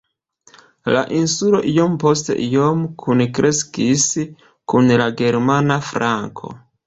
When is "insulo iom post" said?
1.17-2.31